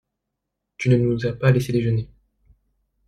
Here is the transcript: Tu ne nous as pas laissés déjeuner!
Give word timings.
Tu 0.77 0.89
ne 0.89 0.95
nous 0.97 1.27
as 1.27 1.33
pas 1.33 1.51
laissés 1.51 1.73
déjeuner! 1.73 2.09